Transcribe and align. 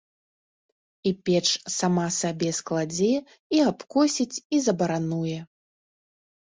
І 1.09 1.11
печ 1.29 1.43
сама 1.75 2.07
сабе 2.19 2.49
складзе, 2.61 3.11
і 3.59 3.63
абкосіць, 3.71 4.41
і 4.59 4.65
забарануе. 4.71 5.37